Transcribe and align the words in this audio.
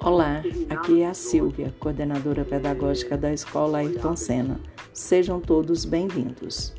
Olá, 0.00 0.42
aqui 0.70 1.02
é 1.02 1.08
a 1.08 1.14
Silvia, 1.14 1.74
coordenadora 1.78 2.44
pedagógica 2.44 3.16
da 3.16 3.32
Escola 3.32 3.78
Ayrton 3.78 4.16
Senna. 4.16 4.60
Sejam 4.92 5.40
todos 5.40 5.84
bem-vindos. 5.84 6.74